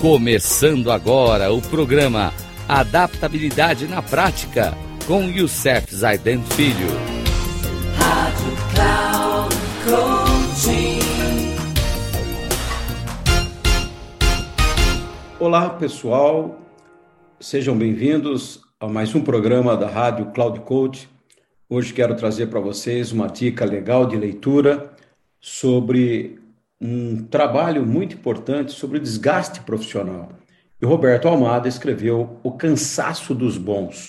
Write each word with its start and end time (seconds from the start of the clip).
Começando 0.00 0.90
agora 0.90 1.52
o 1.52 1.60
programa 1.60 2.32
Adaptabilidade 2.68 3.86
na 3.88 4.00
Prática 4.00 4.72
com 5.06 5.24
Youssef 5.24 5.94
Zaiden 5.94 6.42
Filho. 6.42 6.88
Rádio 7.96 8.52
Cloud 8.74 9.56
Coaching. 9.84 10.98
Olá 15.40 15.70
pessoal, 15.70 16.60
sejam 17.40 17.76
bem-vindos 17.76 18.60
a 18.78 18.86
mais 18.86 19.14
um 19.14 19.20
programa 19.20 19.76
da 19.76 19.88
Rádio 19.88 20.26
Cloud 20.26 20.60
Coach. 20.60 21.08
Hoje 21.68 21.92
quero 21.92 22.14
trazer 22.14 22.46
para 22.46 22.60
vocês 22.60 23.10
uma 23.10 23.26
dica 23.26 23.64
legal 23.64 24.06
de 24.06 24.16
leitura 24.16 24.92
sobre 25.40 26.38
um 26.80 27.24
trabalho 27.24 27.84
muito 27.84 28.16
importante 28.16 28.72
sobre 28.72 28.98
o 28.98 29.00
desgaste 29.00 29.60
profissional. 29.62 30.32
E 30.80 30.86
Roberto 30.86 31.26
Almada 31.26 31.66
escreveu 31.66 32.38
O 32.42 32.52
Cansaço 32.52 33.34
dos 33.34 33.58
Bons. 33.58 34.08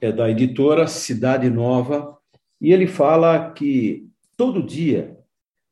É 0.00 0.10
da 0.10 0.28
editora 0.28 0.86
Cidade 0.86 1.48
Nova, 1.48 2.16
e 2.60 2.72
ele 2.72 2.86
fala 2.86 3.52
que 3.52 4.08
todo 4.36 4.62
dia 4.62 5.16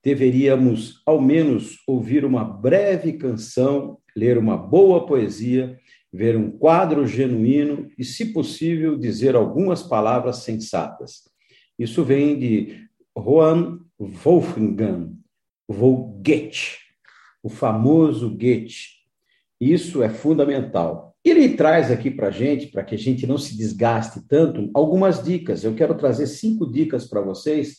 deveríamos, 0.04 1.02
ao 1.04 1.20
menos, 1.20 1.82
ouvir 1.86 2.24
uma 2.24 2.44
breve 2.44 3.14
canção, 3.14 3.98
ler 4.16 4.38
uma 4.38 4.56
boa 4.56 5.04
poesia, 5.04 5.76
ver 6.12 6.36
um 6.36 6.50
quadro 6.50 7.06
genuíno 7.06 7.88
e, 7.98 8.04
se 8.04 8.32
possível, 8.32 8.96
dizer 8.96 9.34
algumas 9.34 9.82
palavras 9.82 10.38
sensatas. 10.38 11.28
Isso 11.76 12.04
vem 12.04 12.38
de 12.38 12.86
Juan 13.18 13.80
Wolfgang, 13.98 15.16
vou 15.68 16.20
Goethe, 16.24 16.78
o 17.42 17.48
famoso 17.48 18.30
Goethe. 18.30 18.96
Isso 19.60 20.02
é 20.02 20.08
fundamental. 20.08 21.16
Ele 21.24 21.56
traz 21.56 21.90
aqui 21.90 22.10
para 22.10 22.28
a 22.28 22.30
gente, 22.30 22.68
para 22.68 22.84
que 22.84 22.94
a 22.94 22.98
gente 22.98 23.26
não 23.26 23.36
se 23.36 23.56
desgaste 23.56 24.20
tanto, 24.28 24.70
algumas 24.74 25.22
dicas. 25.22 25.64
Eu 25.64 25.74
quero 25.74 25.96
trazer 25.96 26.26
cinco 26.26 26.70
dicas 26.70 27.06
para 27.06 27.20
vocês 27.20 27.78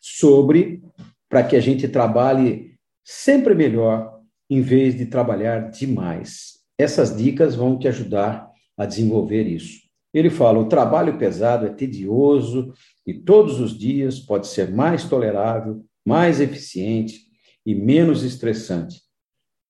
sobre 0.00 0.82
para 1.28 1.44
que 1.44 1.54
a 1.54 1.60
gente 1.60 1.86
trabalhe 1.86 2.74
sempre 3.04 3.54
melhor 3.54 4.18
em 4.50 4.60
vez 4.60 4.96
de 4.96 5.06
trabalhar 5.06 5.70
demais. 5.70 6.58
Essas 6.78 7.16
dicas 7.16 7.54
vão 7.54 7.78
te 7.78 7.86
ajudar 7.86 8.50
a 8.76 8.86
desenvolver 8.86 9.46
isso. 9.46 9.80
Ele 10.12 10.30
fala: 10.30 10.58
o 10.58 10.68
trabalho 10.68 11.18
pesado 11.18 11.66
é 11.66 11.70
tedioso 11.70 12.72
e 13.06 13.14
todos 13.14 13.60
os 13.60 13.76
dias 13.76 14.18
pode 14.18 14.46
ser 14.46 14.70
mais 14.70 15.04
tolerável, 15.04 15.84
mais 16.06 16.40
eficiente, 16.40 17.27
e 17.68 17.74
menos 17.74 18.22
estressante. 18.22 19.02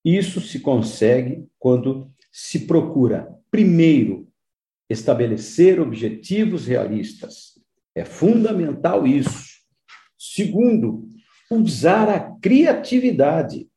Isso 0.05 0.41
se 0.41 0.61
consegue 0.61 1.49
quando 1.59 2.09
se 2.31 2.61
procura, 2.61 3.29
primeiro, 3.51 4.29
estabelecer 4.89 5.81
objetivos 5.81 6.65
realistas. 6.65 7.59
É 7.97 8.05
fundamental 8.05 9.05
isso. 9.05 9.49
Segundo, 10.17 11.09
usar 11.51 12.09
a 12.09 12.21
criatividade. 12.39 13.69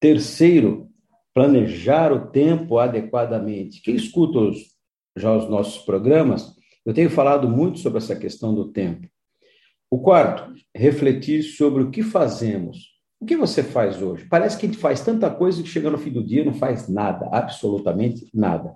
Terceiro, 0.00 0.90
planejar 1.32 2.12
o 2.12 2.32
tempo 2.32 2.78
adequadamente. 2.78 3.80
Quem 3.80 3.94
escuta 3.94 4.40
os, 4.40 4.74
já 5.16 5.32
os 5.36 5.48
nossos 5.48 5.84
programas, 5.84 6.52
eu 6.84 6.92
tenho 6.92 7.08
falado 7.08 7.48
muito 7.48 7.78
sobre 7.78 7.98
essa 7.98 8.16
questão 8.16 8.52
do 8.52 8.72
tempo. 8.72 9.08
O 9.88 10.00
quarto, 10.00 10.52
refletir 10.74 11.44
sobre 11.44 11.84
o 11.84 11.92
que 11.92 12.02
fazemos 12.02 12.90
o 13.20 13.26
que 13.26 13.36
você 13.36 13.62
faz 13.62 14.00
hoje? 14.00 14.24
Parece 14.24 14.56
que 14.56 14.64
a 14.64 14.68
gente 14.68 14.80
faz 14.80 15.02
tanta 15.02 15.30
coisa 15.30 15.62
que 15.62 15.68
chega 15.68 15.90
no 15.90 15.98
fim 15.98 16.10
do 16.10 16.24
dia 16.24 16.44
não 16.44 16.54
faz 16.54 16.88
nada, 16.88 17.28
absolutamente 17.30 18.30
nada. 18.32 18.74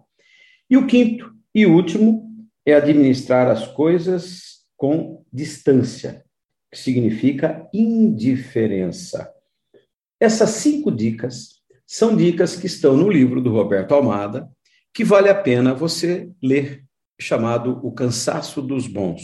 E 0.69 0.77
o 0.77 0.87
quinto 0.87 1.35
e 1.55 1.65
último 1.65 2.31
é 2.67 2.75
administrar 2.75 3.49
as 3.49 3.67
coisas 3.67 4.65
com 4.77 5.25
distância, 5.33 6.25
que 6.71 6.79
significa 6.79 7.67
indiferença. 7.73 9.33
Essas 10.21 10.51
cinco 10.51 10.93
dicas 10.93 11.61
são 11.87 12.15
dicas 12.15 12.55
que 12.55 12.67
estão 12.67 12.97
no 12.97 13.09
livro 13.09 13.41
do 13.41 13.51
Roberto 13.51 13.95
Almada, 13.95 14.49
que 14.93 15.05
vale 15.05 15.31
a 15.31 15.35
pena 15.35 15.75
você 15.75 16.31
ler, 16.43 16.85
chamado 17.19 17.81
O 17.83 17.93
Cansaço 17.93 18.61
dos 18.61 18.87
Bons. 18.87 19.23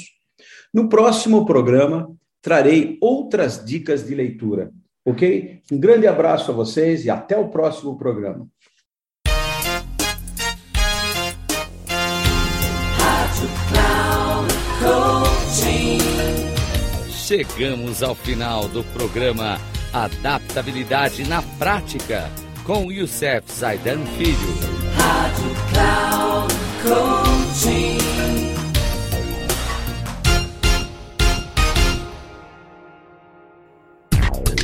No 0.73 0.89
próximo 0.89 1.45
programa, 1.45 2.11
trarei 2.41 2.97
outras 3.01 3.63
dicas 3.63 4.07
de 4.07 4.15
leitura 4.15 4.73
Ok? 5.05 5.63
Um 5.73 5.79
grande 5.79 6.07
abraço 6.07 6.51
a 6.51 6.55
vocês 6.55 7.05
e 7.05 7.11
até 7.11 7.37
o 7.37 7.49
próximo 7.49 7.97
programa. 7.97 8.47
Chegamos 17.31 18.03
ao 18.03 18.15
final 18.15 18.67
do 18.69 18.83
programa 18.93 19.57
Adaptabilidade 19.93 21.29
na 21.29 21.41
Prática 21.59 22.29
com 22.65 22.91
Youssef 22.91 23.53
Zaidan 23.53 24.05
Filho. 24.19 24.35
Rádio 24.97 25.55
Cloud 25.73 26.55
Coaching. 26.83 28.00